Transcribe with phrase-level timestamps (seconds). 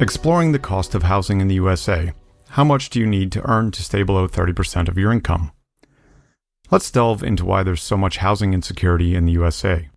[0.00, 2.14] Exploring the cost of housing in the USA.
[2.48, 5.52] How much do you need to earn to stay below 30% of your income?
[6.70, 9.90] Let's delve into why there's so much housing insecurity in the USA.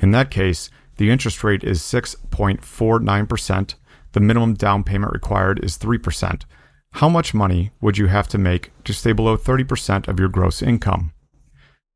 [0.00, 3.74] In that case, the interest rate is 6.49%,
[4.12, 6.42] the minimum down payment required is 3%.
[6.92, 10.62] How much money would you have to make to stay below 30% of your gross
[10.62, 11.12] income?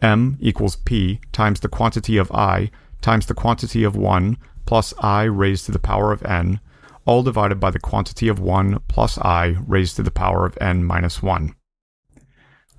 [0.01, 5.23] M equals P times the quantity of I times the quantity of 1 plus I
[5.23, 6.61] raised to the power of n,
[7.05, 10.85] all divided by the quantity of 1 plus I raised to the power of n
[10.85, 11.53] minus 1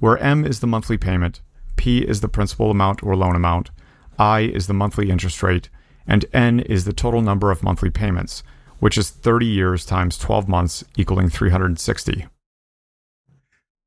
[0.05, 1.41] where M is the monthly payment,
[1.77, 3.71] P is the principal amount or loan amount,
[4.19, 5.71] I is the monthly interest rate,
[6.07, 8.43] and N is the total number of monthly payments,
[8.81, 12.27] which is 30 years times 12 months equaling 360.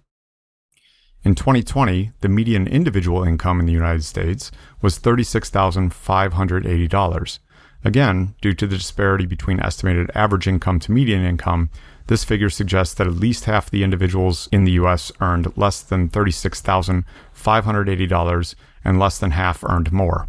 [1.27, 7.39] In 2020, the median individual income in the United States was $36,580.
[7.85, 11.69] Again, due to the disparity between estimated average income to median income,
[12.07, 16.11] this figure suggests that at least half the individuals in the US earned less than
[16.11, 18.55] $36,580
[18.85, 20.29] and less than half earned more.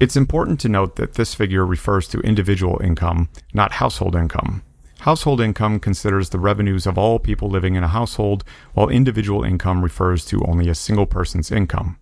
[0.00, 4.62] It's important to note that this figure refers to individual income, not household income.
[5.00, 9.82] Household income considers the revenues of all people living in a household, while individual income
[9.82, 11.98] refers to only a single person's income.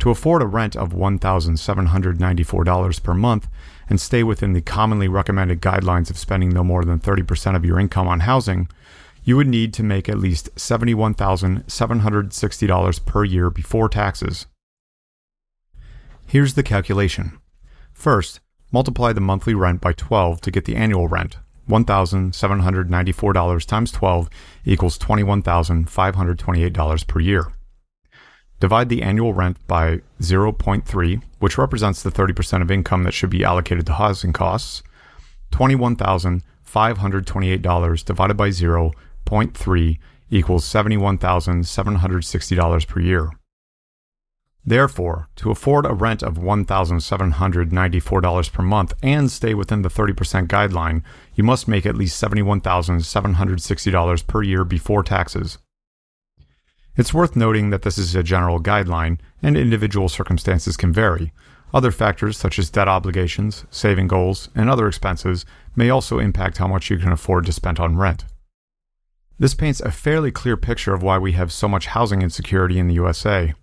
[0.00, 3.48] To afford a rent of $1,794 per month
[3.88, 7.78] and stay within the commonly recommended guidelines of spending no more than 30% of your
[7.78, 8.70] income on housing,
[9.24, 14.46] you would need to make at least $71,760 per year before taxes.
[16.26, 17.38] Here's the calculation.
[17.92, 18.40] First,
[18.72, 21.36] multiply the monthly rent by 12 to get the annual rent,
[21.68, 24.30] $1,794 times 12
[24.64, 27.52] equals $21,528 per year.
[28.60, 33.42] Divide the annual rent by 0.3, which represents the 30% of income that should be
[33.42, 34.82] allocated to housing costs.
[35.52, 39.98] $21,528 divided by 0.3
[40.30, 43.30] equals $71,760 per year.
[44.62, 51.02] Therefore, to afford a rent of $1,794 per month and stay within the 30% guideline,
[51.34, 55.56] you must make at least $71,760 per year before taxes.
[56.96, 61.32] It's worth noting that this is a general guideline, and individual circumstances can vary.
[61.72, 66.66] Other factors such as debt obligations, saving goals, and other expenses may also impact how
[66.66, 68.24] much you can afford to spend on rent.
[69.38, 72.88] This paints a fairly clear picture of why we have so much housing insecurity in
[72.88, 73.54] the USA.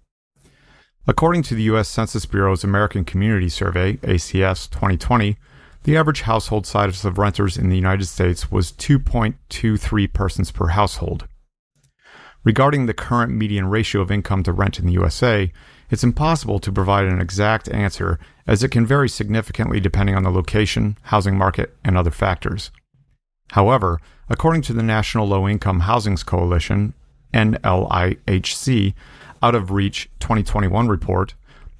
[1.06, 1.88] According to the U.S.
[1.88, 5.38] Census Bureau's American Community Survey, ACS 2020,
[5.84, 11.28] the average household size of renters in the United States was 2.23 persons per household.
[12.48, 15.52] Regarding the current median ratio of income to rent in the USA,
[15.90, 20.30] it's impossible to provide an exact answer as it can vary significantly depending on the
[20.30, 22.72] location, housing market, and other factors.
[23.52, 24.00] However,
[24.30, 26.94] according to the National Low Income Housings Coalition,
[27.34, 28.94] NLIHC,
[29.44, 31.34] out of Reach 2021 report,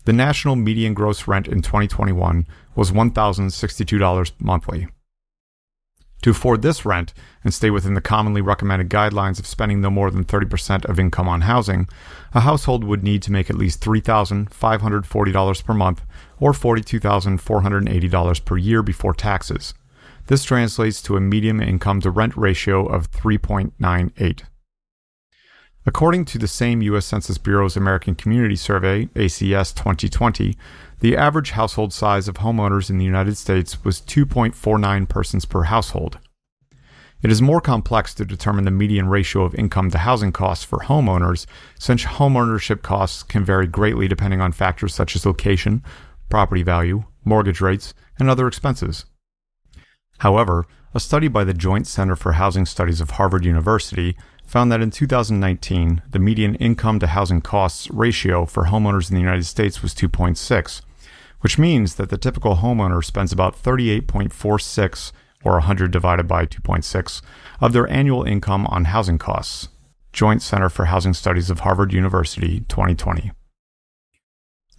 [0.04, 2.46] the national median gross rent in 2021
[2.76, 4.88] was $1,062 monthly.
[6.24, 10.10] To afford this rent and stay within the commonly recommended guidelines of spending no more
[10.10, 11.88] than 30% of income on housing,
[12.34, 16.02] a household would need to make at least $3,540 per month
[16.40, 19.74] or $42,480 per year before taxes.
[20.26, 24.44] This translates to a median income to rent ratio of 3.98.
[25.88, 27.06] According to the same U.S.
[27.06, 30.58] Census Bureau's American Community Survey, ACS 2020,
[31.00, 36.20] the average household size of homeowners in the United States was 2.49 persons per household.
[37.22, 40.80] It is more complex to determine the median ratio of income to housing costs for
[40.80, 41.46] homeowners,
[41.80, 45.82] since homeownership costs can vary greatly depending on factors such as location,
[46.28, 49.06] property value, mortgage rates, and other expenses.
[50.18, 54.82] However, a study by the Joint Center for Housing Studies of Harvard University found that
[54.82, 59.84] in 2019, the median income to housing costs ratio for homeowners in the United States
[59.84, 60.82] was 2.6,
[61.42, 65.12] which means that the typical homeowner spends about 38.46
[65.44, 67.22] or 100 divided by 2.6
[67.62, 69.68] of their annual income on housing costs.
[70.14, 73.32] Joint Center for Housing Studies of Harvard University, 2020.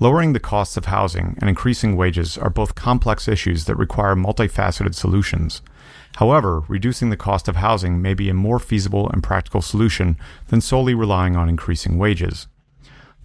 [0.00, 4.94] Lowering the costs of housing and increasing wages are both complex issues that require multifaceted
[4.94, 5.60] solutions.
[6.18, 10.16] However, reducing the cost of housing may be a more feasible and practical solution
[10.48, 12.48] than solely relying on increasing wages.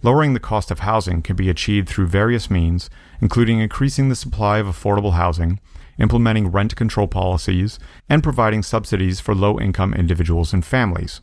[0.04, 2.88] Lowering the cost of housing can be achieved through various means,
[3.20, 5.58] including increasing the supply of affordable housing,
[5.98, 11.20] implementing rent control policies, and providing subsidies for low income individuals and families.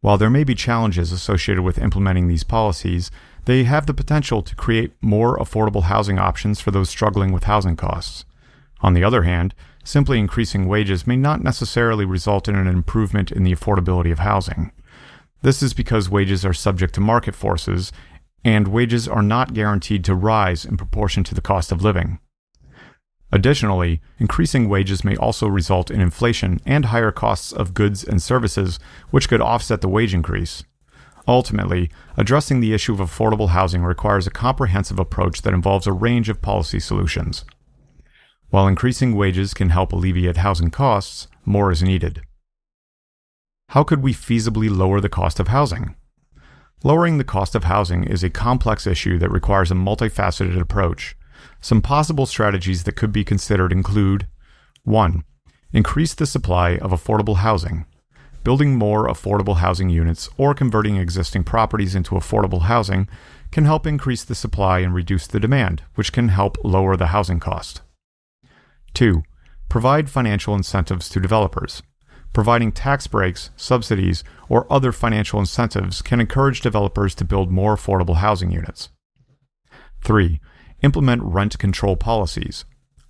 [0.00, 3.10] While there may be challenges associated with implementing these policies,
[3.46, 7.74] they have the potential to create more affordable housing options for those struggling with housing
[7.74, 8.24] costs.
[8.80, 9.52] On the other hand,
[9.86, 14.72] simply increasing wages may not necessarily result in an improvement in the affordability of housing.
[15.42, 17.92] This is because wages are subject to market forces,
[18.44, 22.18] and wages are not guaranteed to rise in proportion to the cost of living.
[23.30, 28.78] Additionally, increasing wages may also result in inflation and higher costs of goods and services,
[29.10, 30.64] which could offset the wage increase.
[31.28, 36.28] Ultimately, addressing the issue of affordable housing requires a comprehensive approach that involves a range
[36.28, 37.44] of policy solutions.
[38.50, 42.22] While increasing wages can help alleviate housing costs, more is needed.
[43.70, 45.96] How could we feasibly lower the cost of housing?
[46.84, 51.16] Lowering the cost of housing is a complex issue that requires a multifaceted approach.
[51.60, 54.28] Some possible strategies that could be considered include
[54.84, 55.24] 1.
[55.72, 57.86] Increase the supply of affordable housing.
[58.44, 63.08] Building more affordable housing units or converting existing properties into affordable housing
[63.50, 67.40] can help increase the supply and reduce the demand, which can help lower the housing
[67.40, 67.82] cost.
[68.96, 69.22] 2.
[69.68, 71.82] Provide financial incentives to developers.
[72.32, 78.16] Providing tax breaks, subsidies, or other financial incentives can encourage developers to build more affordable
[78.16, 78.88] housing units.
[80.02, 80.40] 3.
[80.82, 82.64] Implement rent control policies.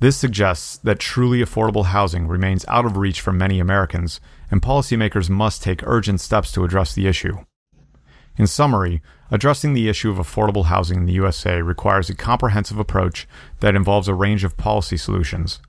[0.00, 5.30] This suggests that truly affordable housing remains out of reach for many Americans, and policymakers
[5.30, 7.38] must take urgent steps to address the issue.
[8.36, 13.26] In summary, addressing the issue of affordable housing in the USA requires a comprehensive approach
[13.60, 15.60] that involves a range of policy solutions.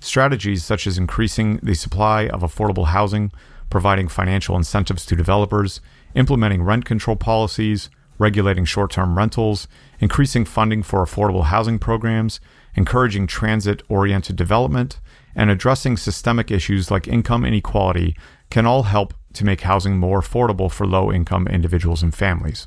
[0.00, 3.30] Strategies such as increasing the supply of affordable housing,
[3.70, 5.80] providing financial incentives to developers,
[6.14, 9.68] implementing rent control policies, regulating short term rentals,
[10.00, 12.40] increasing funding for affordable housing programs,
[12.74, 15.00] encouraging transit oriented development,
[15.34, 18.16] and addressing systemic issues like income inequality
[18.50, 22.66] can all help to make housing more affordable for low income individuals and families.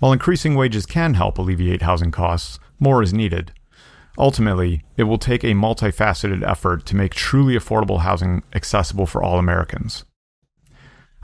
[0.00, 3.52] While increasing wages can help alleviate housing costs, more is needed.
[4.18, 9.38] Ultimately, it will take a multifaceted effort to make truly affordable housing accessible for all
[9.38, 10.04] Americans.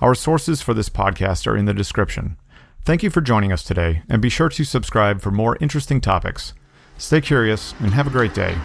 [0.00, 2.36] Our sources for this podcast are in the description.
[2.84, 6.52] Thank you for joining us today, and be sure to subscribe for more interesting topics.
[6.98, 8.56] Stay curious and have a great day.